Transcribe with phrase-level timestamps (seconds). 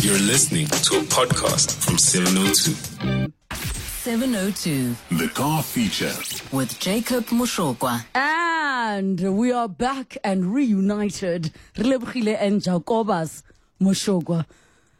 [0.00, 3.32] You're listening to a podcast from 702.
[3.52, 6.12] 702 The car feature.
[6.56, 8.04] with Jacob Moshokwa.
[8.14, 11.52] And we are back and reunited.
[11.76, 13.42] Relebogile and Jacobas
[13.80, 14.46] Moshokwa.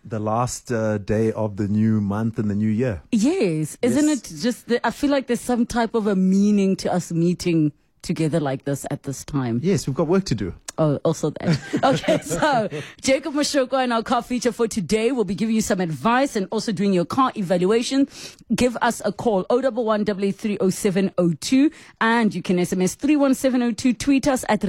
[0.04, 3.02] the last uh, day of the new month and the new year.
[3.12, 4.18] Yes, isn't Yes.
[4.30, 7.72] it just, the, I feel like there's some type of a meaning to us meeting
[8.02, 9.60] together like this at this time.
[9.62, 10.54] Yes, we've got work to do.
[10.80, 11.58] Oh, also that.
[11.82, 12.68] Okay, so
[13.00, 16.46] Jacob Moshokwa and our car feature for today will be giving you some advice and
[16.52, 18.06] also doing your car evaluation.
[18.54, 23.92] Give us a call 011 30702 and you can SMS 31702.
[23.94, 24.62] Tweet us at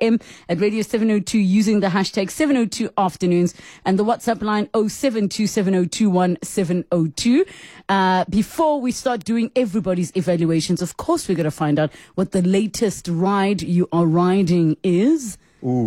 [0.00, 3.52] M at Radio 702 using the hashtag 702 afternoons
[3.84, 7.48] and the WhatsApp line 0727021702.
[7.88, 12.30] Uh, before we start doing everybody's evaluations, of course, we're going to find out what
[12.30, 12.67] the latest
[13.08, 15.38] ride you are riding is.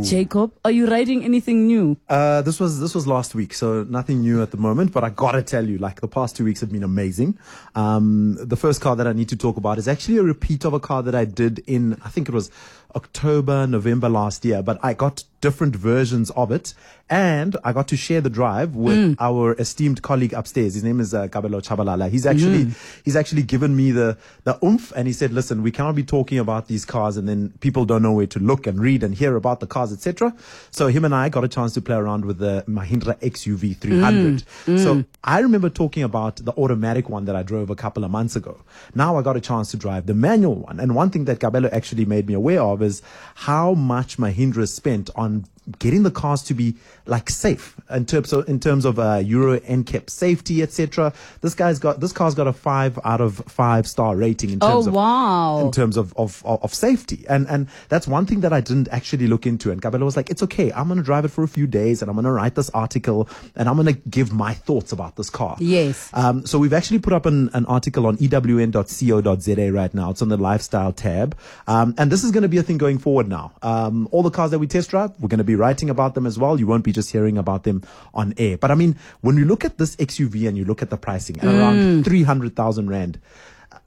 [0.04, 1.96] Jacob, are you riding anything new?
[2.10, 4.92] Uh, this was this was last week, so nothing new at the moment.
[4.92, 7.40] But I gotta tell you, like the past two weeks have been amazing.
[7.74, 10.74] Um, the first car that I need to talk about is actually a repeat of
[10.74, 12.52] a car that I did in I think it was
[12.96, 14.62] October, November last year.
[14.62, 16.74] But I got different versions of it,
[17.10, 19.16] and I got to share the drive with mm.
[19.20, 20.76] our esteemed colleague upstairs.
[20.76, 22.10] His name is uh, Kabelo Chabalala.
[22.10, 23.02] He's actually mm.
[23.04, 26.40] he's actually given me the the oomph, and he said, "Listen, we cannot be talking
[26.40, 29.36] about these cars, and then people don't know where to look and read and hear
[29.36, 30.34] about the cars, etc."
[30.70, 34.44] So him and I got a chance to play around with the Mahindra XUV 300.
[34.66, 34.80] Mm.
[34.80, 38.36] So I remember talking about the automatic one that I drove a couple of months
[38.36, 38.62] ago.
[38.96, 41.72] Now I got a chance to drive the manual one, and one thing that Kabelo
[41.74, 43.02] actually made me aware of is
[43.36, 45.46] how much Mahindra spent on
[45.80, 49.60] getting the cars to be like safe in terms of in terms of uh, Euro
[49.60, 51.14] NCAP safety, etc.
[51.42, 54.88] This guy's got this car's got a five out of five star rating in terms
[54.88, 55.66] Oh, of wow.
[55.66, 57.26] in terms of, of, of, safety.
[57.28, 59.72] And, and that's one thing that I didn't actually look into.
[59.72, 60.72] And Kabelo was like, it's okay.
[60.72, 62.70] I'm going to drive it for a few days and I'm going to write this
[62.72, 65.58] article and I'm going to give my thoughts about this car.
[65.60, 66.10] Yes.
[66.14, 70.12] Um, so we've actually put up an, an article on ewn.co.za right now.
[70.12, 71.38] It's on the lifestyle tab.
[71.68, 73.54] Um, and this is going to be a thing going forward now.
[73.62, 76.26] Um, all the cars that we test drive, we're going to be writing about them
[76.26, 76.60] as well.
[76.60, 77.84] You won't be just hearing about them
[78.14, 78.58] on air.
[78.58, 81.40] But I mean, when you look at this XUV and you look at the pricing
[81.40, 82.04] at around mm.
[82.04, 83.20] 300,000 Rand,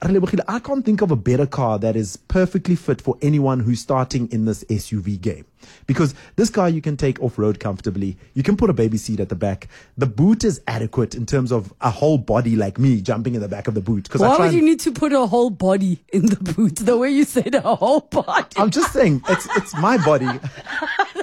[0.02, 4.30] I can't think of a better car that is perfectly fit for anyone who's starting
[4.30, 5.46] in this SUV game.
[5.86, 8.18] Because this car you can take off road comfortably.
[8.34, 9.68] You can put a baby seat at the back.
[9.96, 13.48] The boot is adequate in terms of a whole body like me jumping in the
[13.48, 14.08] back of the boot.
[14.14, 16.76] Why would you need to put a whole body in the boot?
[16.76, 18.54] The way you said a whole body.
[18.56, 20.26] I'm just saying, it's it's my body,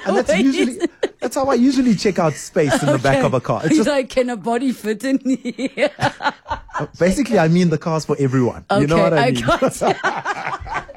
[0.06, 0.80] and that's usually
[1.20, 3.62] that's how I usually check out space in the back of a car.
[3.64, 5.92] It's just like, can a body fit in here?
[6.00, 8.66] Uh, basically, I mean the car's for everyone.
[8.72, 9.42] Okay, you know what I mean?
[9.42, 9.62] got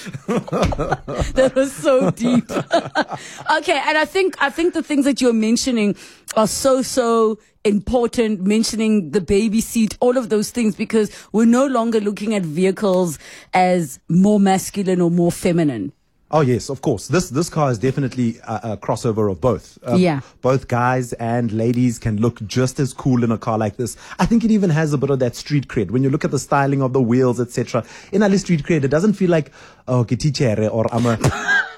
[0.26, 2.48] that was so deep.
[2.50, 5.96] okay, and I think I think the things that you're mentioning
[6.36, 8.42] are so so important.
[8.42, 13.18] Mentioning the baby seat, all of those things, because we're no longer looking at vehicles
[13.52, 15.92] as more masculine or more feminine.
[16.32, 17.08] Oh yes, of course.
[17.08, 19.78] This this car is definitely a, a crossover of both.
[19.82, 20.20] Um, Yeah.
[20.42, 23.96] Both guys and ladies can look just as cool in a car like this.
[24.18, 25.90] I think it even has a bit of that street cred.
[25.90, 27.84] When you look at the styling of the wheels, etc.
[28.12, 29.50] In Ali street cred, it doesn't feel like
[29.88, 31.18] oh kitichere or I'm a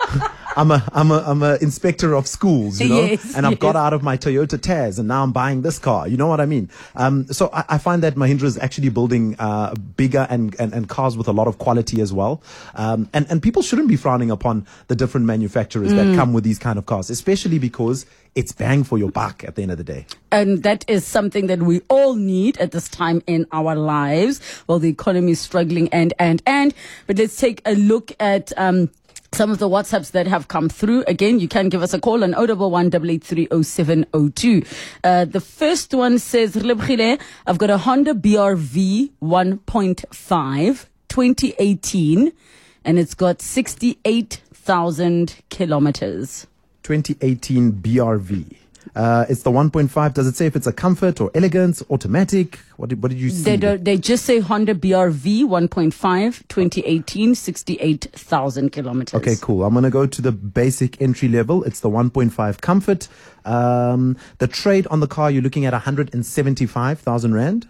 [0.57, 3.77] I'm a I'm a I'm a inspector of schools, you know, Yes, and I've got
[3.77, 6.07] out of my Toyota Tazz and now I'm buying this car.
[6.09, 6.69] You know what I mean?
[6.95, 10.89] Um, so I, I find that Mahindra is actually building uh, bigger and, and and
[10.89, 12.43] cars with a lot of quality as well.
[12.75, 15.97] Um, and and people shouldn't be frowning upon the different manufacturers Mm.
[15.97, 19.57] that come with these kind of cars, especially because it's bang for your buck at
[19.57, 20.07] the end of the day.
[20.31, 24.41] And that is something that we all need at this time in our lives.
[24.67, 26.73] Well, the economy is struggling and, and, and.
[27.07, 28.91] But let's take a look at, um,
[29.35, 31.05] some of the WhatsApps that have come through.
[31.07, 34.65] Again, you can give us a call on 011 883
[35.05, 42.33] Uh, the first one says, "Relebogile, I've got a Honda BRV 1.5 2018
[42.85, 46.47] and it's got 68,000 kilometers.
[46.83, 48.62] 2018 BRV.
[48.95, 50.15] Uh, it's the 1.5.
[50.15, 52.59] Does it say if it's a comfort or elegance, automatic?
[52.77, 53.57] What did, what did you see?
[53.57, 59.21] They they just say Honda BRV 1.5 2018 68,000 kilometers.
[59.21, 59.65] Okay, cool.
[59.65, 61.65] I'm going to go to the basic entry level.
[61.65, 63.09] It's the 1.5 comfort.
[63.45, 67.69] Um, the trade on the car, you're looking at 175,000 Rand.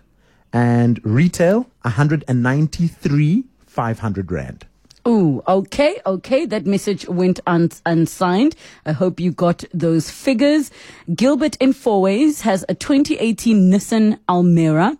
[0.53, 4.67] And retail, 193, 500 Rand.
[5.07, 6.47] Ooh, okay, okay.
[6.47, 8.55] That message went un- unsigned.
[8.87, 10.71] I hope you got those figures.
[11.15, 14.97] Gilbert in Fourways has a 2018 Nissan Almera,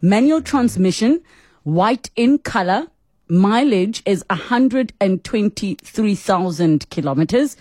[0.00, 1.20] manual transmission,
[1.64, 2.86] white in color.
[3.28, 7.56] Mileage is 123,000 kilometers.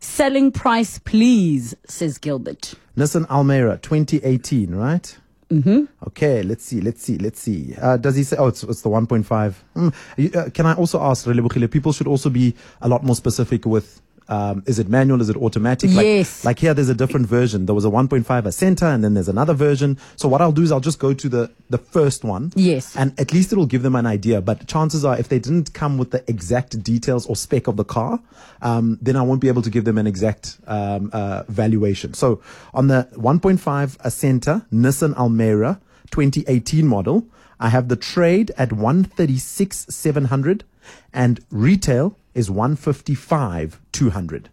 [0.00, 2.74] Selling price, please, says Gilbert.
[2.96, 5.16] Nissan Almera 2018, right?
[5.50, 5.84] Mm-hmm.
[6.08, 7.74] Okay, let's see, let's see, let's see.
[7.80, 9.54] Uh, does he say, oh, it's, it's the 1.5.
[9.74, 10.36] Mm.
[10.36, 11.26] Uh, can I also ask,
[11.70, 15.36] people should also be a lot more specific with, um, is it manual, is it
[15.36, 15.90] automatic?
[15.92, 16.44] Like, Yes.
[16.44, 17.66] Like here, there's a different version.
[17.66, 19.98] There was a 1.5 Acenta, and then there's another version.
[20.16, 22.52] So what I'll do is I'll just go to the, the first one.
[22.54, 22.94] Yes.
[22.96, 24.40] And at least it'll give them an idea.
[24.40, 27.84] But chances are, if they didn't come with the exact details or spec of the
[27.84, 28.20] car,
[28.62, 32.14] um, then I won't be able to give them an exact um, uh, valuation.
[32.14, 32.42] So
[32.74, 33.58] on the 1.5
[33.98, 35.80] Acenta Nissan Almera
[36.10, 37.26] 2018 model,
[37.60, 40.64] I have the trade at 136 700
[41.12, 44.48] and retail is 155 200.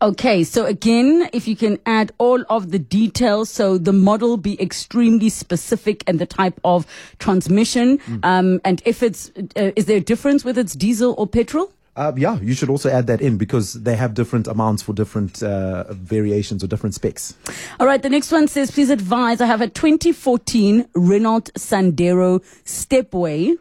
[0.00, 4.60] Okay, so again, if you can add all of the details, so the model be
[4.62, 6.86] extremely specific and the type of
[7.18, 11.72] transmission, um, and if it's, uh, is there a difference whether it's diesel or petrol?
[11.96, 15.42] Uh, yeah, you should also add that in because they have different amounts for different
[15.42, 17.34] uh, variations or different specs.
[17.80, 23.56] All right, the next one says, please advise, I have a 2014 Renault Sandero Stepway.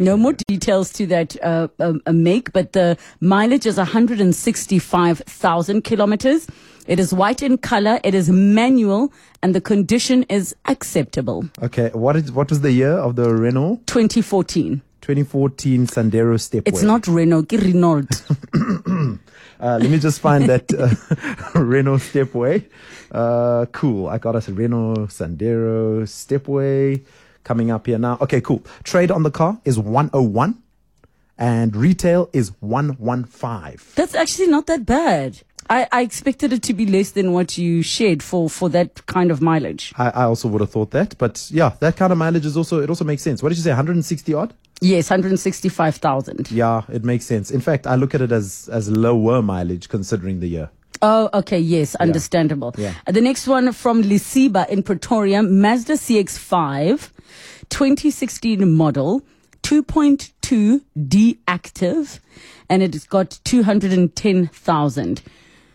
[0.00, 6.46] No more details to that uh, um, uh, make, but the mileage is 165,000 kilometers.
[6.86, 9.12] It is white in color, it is manual,
[9.42, 11.44] and the condition is acceptable.
[11.62, 14.80] Okay, what is what was the year of the Renault 2014.
[15.02, 16.62] 2014 Sandero Stepway?
[16.64, 18.06] It's not Renault, it's Renault.
[19.60, 20.88] Uh, let me just find that uh,
[21.60, 22.64] Renault Stepway.
[23.12, 24.08] Uh, cool.
[24.08, 27.02] I got us a Renault Sandero Stepway
[27.44, 28.18] coming up here now.
[28.20, 28.62] Okay, cool.
[28.84, 30.62] Trade on the car is 101
[31.38, 33.78] and retail is 115.
[33.94, 35.40] That's actually not that bad.
[35.68, 39.30] I, I expected it to be less than what you shared for, for that kind
[39.30, 39.92] of mileage.
[39.96, 42.80] I, I also would have thought that, but yeah, that kind of mileage is also,
[42.80, 43.40] it also makes sense.
[43.40, 43.70] What did you say?
[43.70, 44.52] 160 odd?
[44.80, 46.50] Yes, 165,000.
[46.50, 47.50] Yeah, it makes sense.
[47.50, 50.70] In fact, I look at it as, as lower mileage considering the year.
[51.02, 51.58] Oh, okay.
[51.58, 52.74] Yes, understandable.
[52.76, 52.94] Yeah.
[53.06, 57.10] Uh, the next one from Lisiba in Pretoria, Mazda CX5,
[57.70, 59.22] 2016 model,
[59.62, 62.20] 2.2 D active,
[62.68, 65.22] and it's got 210,000.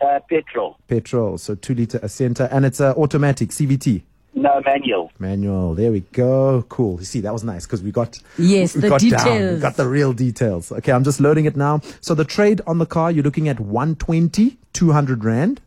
[0.00, 4.02] Uh, petrol, Petrol, so two liter Acenta, and it's uh, automatic CVT.
[4.34, 5.10] no manual.
[5.18, 5.74] Manual.
[5.74, 6.64] There we go.
[6.70, 6.98] Cool.
[6.98, 9.10] You see, that was nice because we got Yes, we the got down.
[9.10, 9.60] We details.
[9.62, 10.72] got the real details.
[10.72, 11.80] Okay, I'm just loading it now.
[12.00, 15.60] So the trade on the car, you're looking at 120, 200 rand,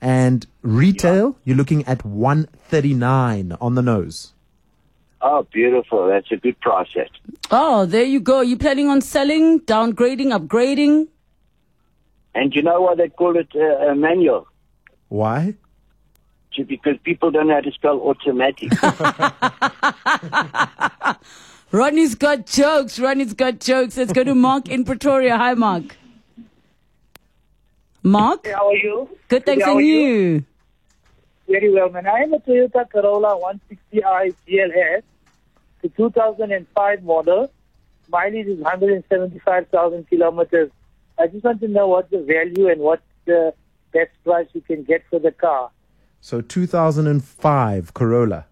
[0.00, 4.32] and retail, you're looking at 139 on the nose.
[5.22, 6.08] Oh, beautiful.
[6.08, 6.88] That's a good price.
[7.50, 8.40] Oh, there you go.
[8.40, 11.08] You planning on selling, downgrading, upgrading?
[12.34, 14.46] And you know why they call it uh, a manual?
[15.08, 15.54] Why?
[16.52, 18.72] Ju- Because people don't know how to spell automatic.
[21.72, 22.98] Ronnie's got jokes.
[22.98, 23.96] Ronnie's got jokes.
[23.96, 25.36] Let's go to Mark in Pretoria.
[25.36, 25.96] Hi, Mark.
[28.02, 28.46] Mark?
[28.46, 29.08] How are you?
[29.28, 29.64] Good, thanks.
[29.64, 30.44] How And are you?
[31.48, 32.06] Very well, man.
[32.06, 33.38] I am a Toyota Corolla
[33.92, 35.02] 160i GLS,
[35.82, 37.50] the 2005 model.
[38.08, 40.70] Mileage is 175,000 kilometers.
[41.18, 43.52] I just want to know what the value and what the
[43.92, 45.70] best price you can get for the car.
[46.20, 48.46] So 2005 Corolla.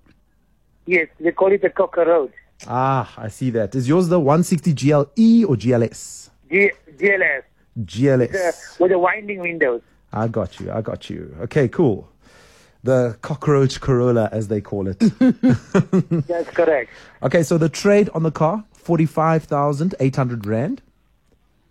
[0.86, 2.32] Yes, they call it the Cocker Road.
[2.66, 3.74] Ah, I see that.
[3.74, 6.30] Is yours the 160 GLE or GLS?
[6.50, 7.42] G- GLS,
[7.84, 8.78] GLS.
[8.80, 9.82] with the winding windows.
[10.12, 10.70] I got you.
[10.72, 11.34] I got you.
[11.42, 12.08] Okay, cool.
[12.84, 14.98] The cockroach Corolla, as they call it.
[16.28, 16.90] That's correct.
[17.22, 20.80] okay, so the trade on the car, 45,800 Rand.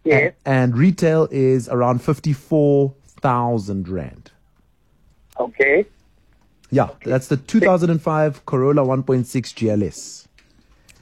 [0.04, 0.34] Yes.
[0.46, 4.32] And retail is around 54,000 Rand.
[5.40, 5.86] Okay.
[6.70, 10.28] Yeah, that's the 2005 Corolla 1.6 GLS.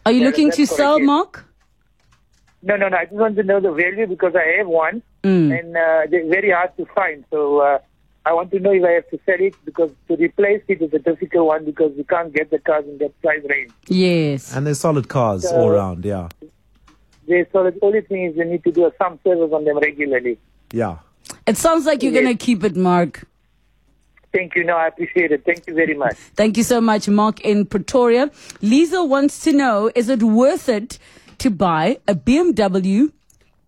[0.06, 1.06] Are you Yeah, looking to correct, sell, yes.
[1.06, 1.46] Mark?
[2.66, 2.98] No, no, no.
[2.98, 5.58] I just want to know the value because I have one, Mm.
[5.60, 7.24] and uh, they're very hard to find.
[7.32, 7.80] So uh,
[8.28, 10.94] I want to know if I have to sell it because to replace it is
[10.94, 13.72] a difficult one because we can't get the cars in that price range.
[13.88, 14.56] Yes.
[14.56, 16.06] And they're solid cars all around.
[16.06, 16.30] Yeah.
[17.28, 20.38] They, so the only thing is you need to do some service on them regularly.
[20.72, 20.98] Yeah.
[21.48, 22.22] It sounds like you're Yes.
[22.24, 23.28] going to keep it, Mark.
[24.32, 24.64] Thank you.
[24.64, 25.44] No, I appreciate it.
[25.46, 26.16] Thank you very much.
[26.36, 28.30] Thank you so much, Mark in Pretoria.
[28.62, 31.00] Lisa wants to know is it worth it
[31.40, 33.12] to buy a BMW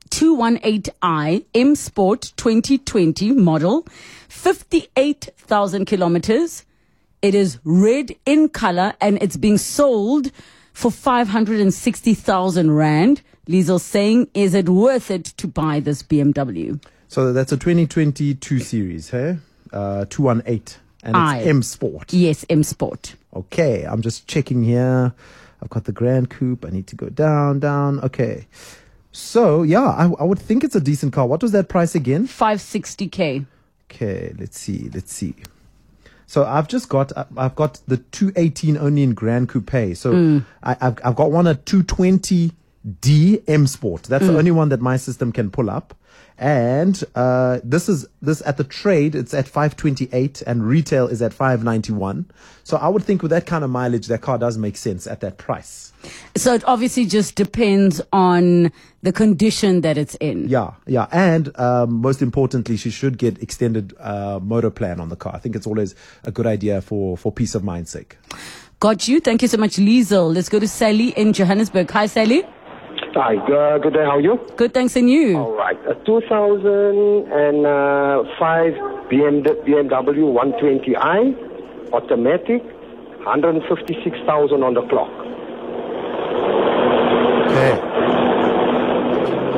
[0.10, 3.86] 218i M Sport 2020 model,
[4.30, 6.66] 58,000 kilometers?
[7.22, 10.32] It is red in color and it's being sold
[10.74, 13.22] for 560,000 Rand.
[13.48, 16.84] Liesel saying, is it worth it to buy this BMW?
[17.08, 19.38] So that's a 2022 series, hey?
[19.72, 20.78] Uh, 218.
[21.04, 21.42] And it's Aye.
[21.44, 22.12] M Sport.
[22.14, 23.16] Yes, M Sport.
[23.34, 25.14] Okay, I'm just checking here.
[25.62, 26.66] I've got the Gran Coupe.
[26.66, 28.00] I need to go down, down.
[28.02, 28.48] Okay.
[29.12, 31.26] So, yeah, I, I would think it's a decent car.
[31.26, 32.28] What was that price again?
[32.28, 33.46] 560k.
[33.90, 34.90] Okay, let's see.
[34.94, 35.34] Let's see.
[36.28, 39.96] So I've just got I've got the 218 only in Gran Coupe.
[39.96, 40.40] So hmm.
[40.62, 44.04] I, I've I've got one a 220D M Sport.
[44.04, 44.38] That's the hmm.
[44.38, 45.96] only one that my system can pull up.
[46.40, 51.34] And uh, this is this at the trade it's at 528 and retail is at
[51.34, 52.30] 591.
[52.64, 55.22] So I would think with that kind of mileage that car does make sense at
[55.22, 55.94] that price.
[56.36, 60.48] So it obviously just depends on the condition that it's in.
[60.48, 65.16] Yeah, yeah, and um, most importantly, she should get extended uh, motor plan on the
[65.16, 65.34] car.
[65.36, 68.18] I think it's always a good idea for for peace of mind's sake.
[68.80, 69.20] Got you.
[69.20, 70.34] Thank you so much, Liesel.
[70.34, 71.90] Let's go to Sally in Johannesburg.
[71.90, 72.46] Hi, Sally.
[73.18, 74.06] Hi, uh, good day.
[74.06, 74.40] How are you?
[74.58, 75.40] Good, thanks, and you?
[75.40, 75.76] All right.
[75.88, 78.74] A 2005
[79.10, 81.34] BMW, BMW 120i,
[81.94, 82.62] automatic,
[83.26, 85.10] 156,000 on the clock.
[87.50, 87.74] Okay.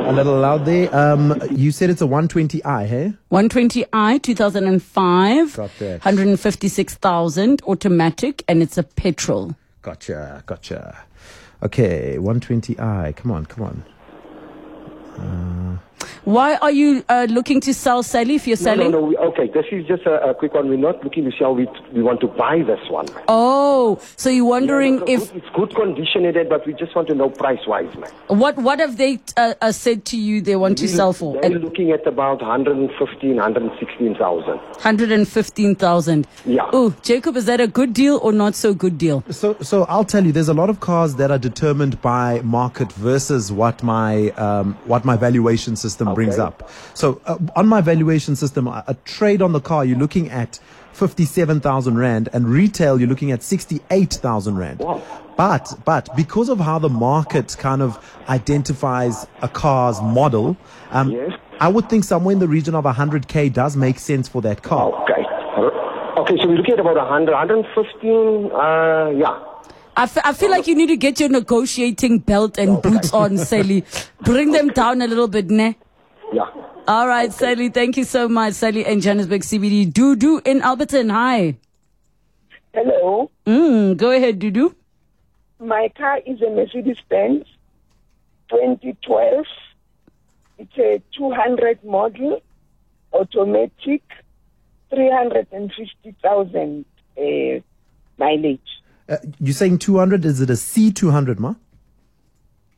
[0.08, 0.88] A little loud there.
[0.96, 3.12] Um, you said it's a 120i, hey?
[3.30, 5.56] 120i, 2005.
[5.56, 6.02] Got that.
[6.02, 9.54] 156,000, automatic, and it's a petrol.
[9.82, 11.04] Gotcha, gotcha.
[11.62, 13.14] Okay, 120i.
[13.16, 13.84] Come on, come on.
[16.24, 18.90] Why are you uh, looking to sell, Sally, if you're No, selling?
[18.92, 19.06] no, no.
[19.06, 20.68] We, okay, this is just a, a quick one.
[20.68, 21.54] We're not looking to sell.
[21.54, 23.06] We, we want to buy this one.
[23.26, 26.74] Oh, so you're wondering Yeah, if it's, good, it's good condition in it, but we
[26.74, 28.10] just want to know price wise, man.
[28.28, 31.32] what what have they uh, uh, said to you they want to sell for?
[31.40, 34.46] They're And looking at about 115, 116,000.
[34.46, 36.26] 115,000.
[36.44, 36.68] Yeah.
[36.72, 39.24] Oh, Jacob, is that a good deal or not so good deal?
[39.30, 42.92] So, so I'll tell you, there's a lot of cars that are determined by market
[42.92, 46.70] versus what my um, what my valuation system brings up.
[46.94, 50.58] So, uh, on my valuation system, a, a trade on the car, you're looking at
[50.92, 54.80] fifty-seven thousand rand, and retail, you're looking at sixty-eight thousand rand.
[54.80, 55.02] Wow.
[55.36, 60.56] But but because of how the market kind of identifies a car's model,
[60.90, 61.32] um, Yes.
[61.60, 64.92] I would think somewhere in the region of 100k does make sense for that car.
[65.02, 65.26] Okay.
[66.20, 69.49] Okay, so we're looking at about 100, 115, uh, yeah.
[70.00, 73.36] I, f- I feel like you need to get your negotiating belt and boots on,
[73.50, 73.84] Sally.
[74.22, 75.76] Bring them down a little bit, ne?
[76.32, 76.48] Yeah.
[76.88, 78.54] All right, Sally, thank you so much.
[78.54, 79.92] Sally in Johannesburg CBD.
[79.92, 81.10] Dudu in Alberton.
[81.10, 81.58] Hi.
[82.72, 83.30] Hello.
[83.44, 84.74] Mm, go ahead, Dudu.
[85.58, 87.44] My car is a Mercedes Benz
[88.48, 89.44] 2012.
[90.60, 92.40] It's a 200 model,
[93.12, 94.02] automatic,
[94.88, 96.84] 350,000
[97.18, 97.60] uh,
[98.16, 98.60] mileage.
[99.10, 100.24] Uh, you're saying 200?
[100.24, 101.54] Is it a C200, ma?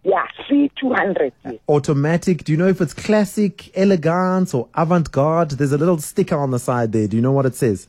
[0.02, 1.30] Yeah, C200.
[1.44, 1.54] Yes.
[1.68, 2.44] Automatic.
[2.44, 5.50] Do you know if it's classic, elegance, or avant-garde?
[5.50, 7.06] There's a little sticker on the side there.
[7.06, 7.86] Do you know what it says?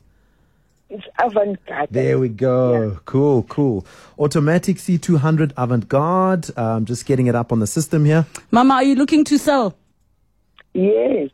[0.90, 1.88] It's avant-garde.
[1.90, 2.92] There we go.
[2.92, 3.00] Yeah.
[3.06, 3.86] Cool, cool.
[4.20, 6.56] Automatic C200 avant-garde.
[6.58, 8.28] Um, just getting it up on the system here.
[8.52, 9.76] Mama, are you looking to sell?
[10.74, 11.30] Yes.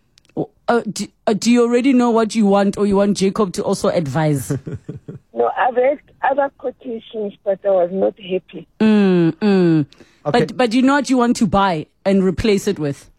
[0.67, 3.63] Uh, do, uh, do you already know what you want or you want Jacob to
[3.63, 4.55] also advise?
[5.31, 8.67] No, I've had other quotations, but I was not happy.
[8.79, 9.85] mm, mm.
[10.25, 10.39] Okay.
[10.39, 13.09] But, but you know what you want to buy and replace it with?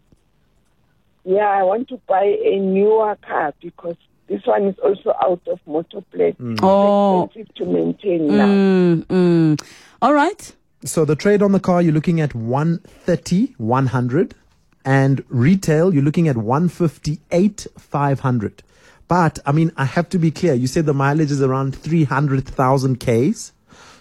[1.23, 3.95] Yeah, I want to buy a newer car because
[4.27, 6.35] this one is also out of motor plate.
[6.61, 7.25] Oh.
[7.25, 8.47] Expensive to maintain now.
[8.47, 9.67] Mm, mm.
[10.01, 10.55] All right.
[10.85, 14.35] So the trade on the car, you're looking at 130, 100.
[14.83, 18.63] And retail, you're looking at 158, 500.
[19.11, 20.53] But, I mean, I have to be clear.
[20.53, 23.51] You said the mileage is around 300,000 Ks.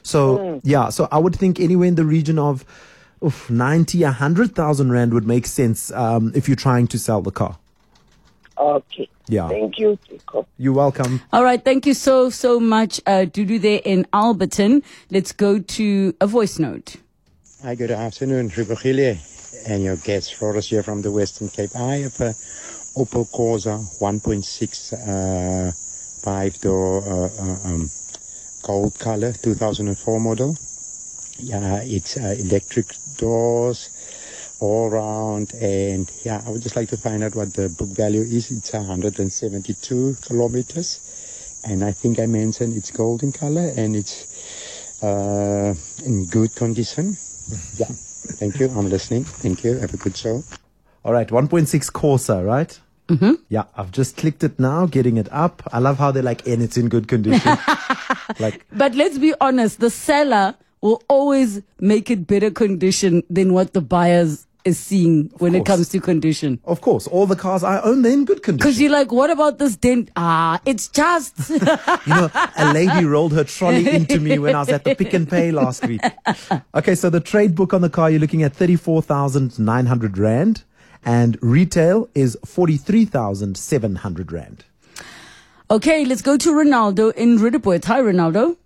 [0.04, 2.64] So, yeah, so I would think anywhere in the region of
[3.20, 7.58] oof, 90, 100,000 Rand would make sense um, if you're trying to sell the car.
[8.56, 9.08] Okay.
[9.26, 9.48] Yeah.
[9.48, 10.46] Thank you, Jacob.
[10.58, 11.20] You're welcome.
[11.32, 11.64] All right.
[11.64, 14.84] Thank you so, so much, uh, Dudu there in Alberton.
[15.10, 16.94] Let's go to a voice note.
[17.64, 19.18] Hi, good afternoon, Ribogile.
[19.68, 21.74] and your guest, Flores here from the Western Cape.
[21.74, 22.32] I have a
[22.97, 25.73] Opel Corsa 1.6 uh,
[26.23, 27.90] five door uh, uh, um,
[28.62, 30.56] gold color 2004 model.
[31.38, 33.88] Yeah, it's electric doors
[34.61, 38.23] all around, and yeah, I would just like to find out what the book value
[38.23, 38.50] is.
[38.50, 46.26] It's 172 kilometers, and I think I mentioned it's golden color and it's uh, in
[46.26, 47.16] good condition.
[47.78, 47.88] Yeah,
[48.38, 48.68] thank you.
[48.68, 49.25] I'm listening.
[49.25, 49.78] Thank you.
[49.78, 50.42] Have a good show.
[51.04, 52.78] All right, 1.6 Corsa, right?
[53.09, 53.33] Mm-hmm.
[53.49, 55.62] Yeah, I've just clicked it now, getting it up.
[55.73, 57.59] I love how they're like, and it's in good condition.
[58.38, 63.73] like, But let's be honest, the seller will always make it better condition than what
[63.73, 66.61] the buyers is seeing when it comes to condition.
[66.66, 68.59] of course, all the cars I own, they're in good condition.
[68.69, 70.11] Because you're like, what about this dent?
[70.16, 71.35] Ah, it's just.
[72.07, 75.14] You know, a lady rolled her trolley into me when I was at the Pick
[75.14, 76.02] n Pay last week.
[76.75, 80.64] Okay, so the trade book on the car, you're looking at 34,900 Rand,
[81.04, 84.64] and retail is 43,700 Rand.
[85.71, 87.85] okay, let's go to Ronaldo in Ridderpoort.
[87.85, 88.57] Hi, Ronaldo.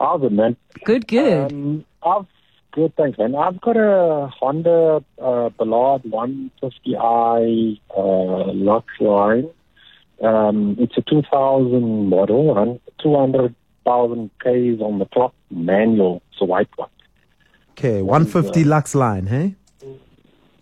[0.00, 0.56] How's it, man?
[0.84, 1.52] Good, good.
[1.52, 2.26] Um, I've
[2.72, 3.34] good, thanks, man.
[3.34, 9.48] I've got a Honda uh, Ballade 150i uh, Lux line.
[10.22, 16.22] Um, it's a 2000 model, and 200,000 k's on the clock, manual.
[16.32, 16.88] It's a white one.
[17.72, 19.54] Okay, 150 Lux line, hey?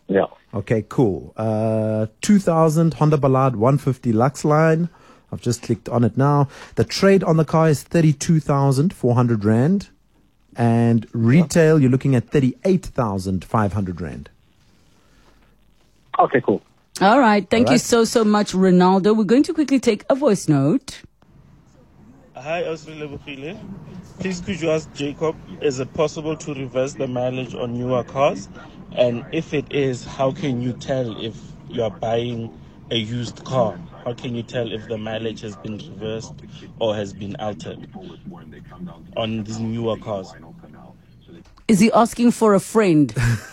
[0.08, 0.26] Yeah.
[0.54, 1.32] Okay, cool.
[1.36, 4.88] Uh, 2000 Honda Ballade 150 Lux line.
[5.32, 6.48] I've just clicked on it now.
[6.74, 9.88] The trade on the car is 32,400 Rand.
[10.54, 14.28] And retail, you're looking at 38,500 Rand.
[16.18, 16.60] Okay, cool.
[17.00, 17.48] All right.
[17.48, 19.16] Thank All you so, so much, Ronaldo.
[19.16, 21.00] We're going to quickly take a voice note.
[22.34, 23.58] Hi, Osrele Bukile.
[24.18, 28.48] Please could you ask Jacob, is it possible to reverse the mileage on newer cars?
[28.96, 31.36] And if it is, how can you tell if
[31.68, 32.58] you are buying
[32.90, 33.78] a used car?
[34.04, 36.34] How can you tell if the mileage has been reversed
[36.78, 37.88] or has been altered
[39.16, 40.34] on these newer cars?
[41.68, 43.14] Is he asking for a friend?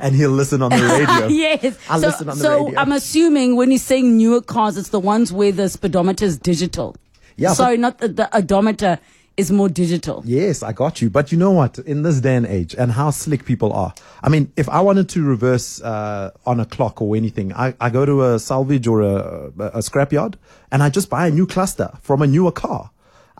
[0.00, 1.26] and he'll listen on the radio.
[1.28, 1.78] yes.
[1.90, 2.80] I'll so, listen on the so radio.
[2.80, 6.96] I'm assuming when he's saying newer cars, it's the ones where the speedometer is digital.
[7.36, 8.98] Yeah, Sorry, not the, the odometer
[9.38, 10.22] is more digital.
[10.26, 11.08] Yes, I got you.
[11.08, 11.78] But you know what?
[11.78, 13.94] In this day and age, and how slick people are.
[14.22, 17.88] I mean, if I wanted to reverse uh, on a clock or anything, I, I
[17.88, 20.34] go to a salvage or a, a scrapyard
[20.72, 22.90] and I just buy a new cluster from a newer car.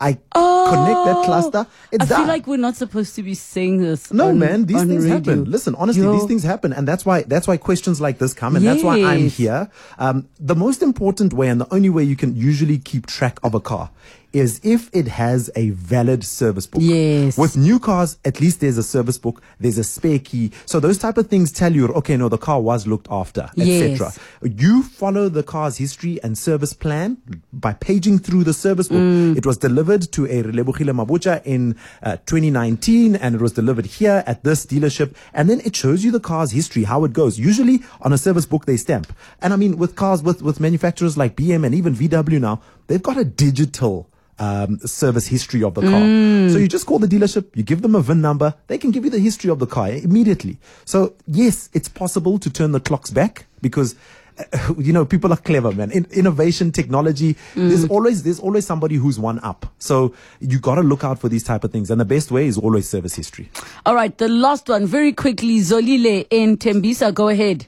[0.01, 1.67] I connect that cluster.
[1.91, 4.13] It's Oh, I feel like we're not supposed to be saying this.
[4.13, 5.17] No, on- man, these things radio.
[5.17, 5.51] happen.
[5.51, 6.13] Listen, honestly, Yo.
[6.13, 9.03] these things happen, and that's why that's why questions like this come, and that's why
[9.03, 9.69] I'm here.
[9.97, 13.53] Um, the most important way, and the only way you can usually keep track of
[13.53, 13.89] a car,
[14.33, 16.81] is if it has a valid service book.
[16.83, 17.37] Yes.
[17.37, 20.97] With new cars, at least there's a service book, there's a spare key, so those
[20.97, 23.97] type of things tell you, okay, no, the car was looked after, etc.
[23.97, 24.19] Yes.
[24.41, 27.17] You follow the car's history and service plan
[27.51, 28.99] by paging through the service book.
[28.99, 29.37] Mm.
[29.37, 34.23] It was delivered to a Relebogile Mabuza in uh, 2019 and it was delivered here
[34.27, 35.15] at this dealership.
[35.33, 37.39] And then it shows you the car's history, how it goes.
[37.39, 39.13] Usually on a service book, they stamp.
[39.41, 43.01] And I mean, with cars, with, with manufacturers like BM and even VW now, they've
[43.01, 44.09] got a digital
[44.39, 46.01] um, service history of the car.
[46.01, 46.51] Mm.
[46.51, 49.03] So you just call the dealership, you give them a VIN number, they can give
[49.03, 50.57] you the history of the car immediately.
[50.85, 53.95] So yes, it's possible to turn the clocks back because
[54.39, 55.91] uh, you know people are clever, man.
[55.91, 57.35] In, innovation, technology.
[57.55, 59.65] There's always there's always somebody who's one up.
[59.79, 62.47] So you got to look out for these type of things, and the best way
[62.47, 63.49] is always service history.
[63.85, 65.59] All right, the last one, very quickly.
[65.59, 67.67] Zolile in Tembisa, go ahead.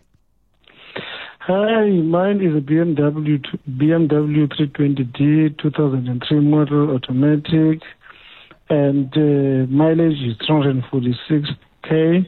[1.45, 7.81] Hi, mine is a BMW BMW 320D 2003 model automatic,
[8.69, 12.27] and uh, mileage is 346k,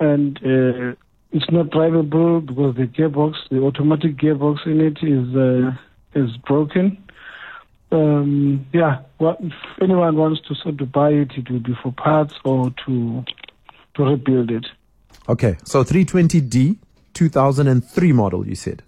[0.00, 0.96] and uh,
[1.30, 5.72] it's not drivable because the gearbox, the automatic gearbox in it is uh,
[6.18, 6.96] is broken.
[7.92, 11.92] Um, yeah, well, if anyone wants to sort of buy it, it will be for
[11.92, 13.24] parts or to
[13.96, 14.64] to rebuild it.
[15.28, 16.78] Okay, so 320D,
[17.18, 18.46] 2003 model.
[18.46, 18.82] You said.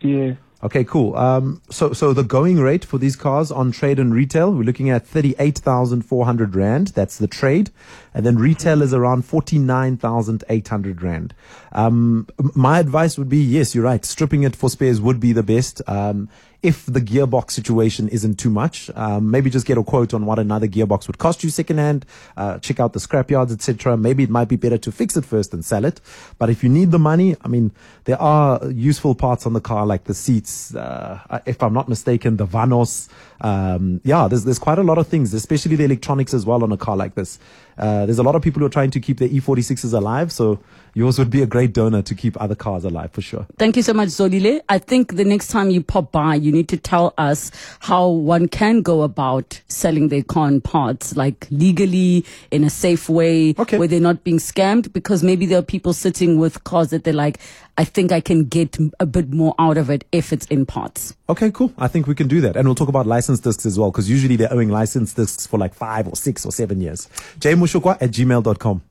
[0.00, 0.34] Yeah.
[0.62, 1.14] Okay, cool.
[1.14, 4.88] Um, so, so the going rate for these cars on trade and retail, we're looking
[4.88, 6.88] at 38,400 Rand.
[6.88, 7.70] That's the trade.
[8.14, 11.34] And then retail is around 49,800 Rand.
[11.72, 14.06] Um, my advice would be, yes, you're right.
[14.06, 15.82] Stripping it for spares would be the best.
[15.86, 16.30] Um,
[16.64, 20.38] if the gearbox situation isn't too much, um, maybe just get a quote on what
[20.38, 22.06] another gearbox would cost you secondhand.
[22.38, 23.98] Uh, check out the scrapyards, etc.
[23.98, 26.00] Maybe it might be better to fix it first and sell it.
[26.38, 27.70] But if you need the money, I mean,
[28.04, 30.74] there are useful parts on the car like the seats.
[30.74, 33.10] Uh, if I'm not mistaken, the vanos.
[33.42, 36.72] Um, yeah, there's there's quite a lot of things, especially the electronics as well on
[36.72, 37.38] a car like this.
[37.78, 40.30] uh, there's a lot of people who are trying to keep their E46s alive.
[40.30, 40.60] So
[40.94, 43.46] yours would be a great donor to keep other cars alive for sure.
[43.58, 44.60] Thank you so much, Zolile.
[44.68, 48.48] I think the next time you pop by, you need to tell us how one
[48.48, 54.00] can go about selling their con parts, like legally, in a safe way, where they're
[54.00, 57.38] not being scammed, because maybe there are people sitting with cars that they're like,
[57.76, 61.14] I think I can get a bit more out of it if it's in parts.
[61.28, 61.72] Okay, cool.
[61.76, 62.56] I think we can do that.
[62.56, 65.58] And we'll talk about license discs as well, because usually they're owing license discs for
[65.58, 67.08] like five or six or seven years.
[67.40, 68.82] jmushokwa at gmail.com.